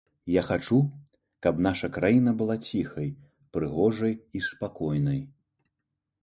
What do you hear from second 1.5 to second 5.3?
наша краіна была ціхай, прыгожай і спакойнай.